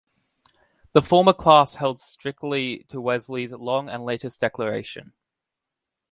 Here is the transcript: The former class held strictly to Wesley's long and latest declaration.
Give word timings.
The 0.93 1.03
former 1.03 1.31
class 1.31 1.75
held 1.75 1.99
strictly 1.99 2.85
to 2.87 2.99
Wesley's 2.99 3.53
long 3.53 3.87
and 3.87 4.03
latest 4.03 4.39
declaration. 4.39 5.13